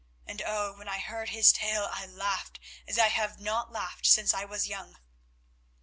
And 0.25 0.41
oh! 0.43 0.73
when 0.75 0.87
I 0.89 0.97
heard 0.97 1.29
his 1.29 1.53
tale 1.53 1.87
I 1.91 2.07
laughed 2.07 2.59
as 2.87 2.97
I 2.97 3.09
have 3.09 3.39
not 3.39 3.71
laughed 3.71 4.07
since 4.07 4.33
I 4.33 4.45
was 4.45 4.65
young." 4.67 4.97